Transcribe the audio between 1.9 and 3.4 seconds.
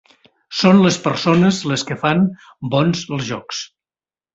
que fan bons els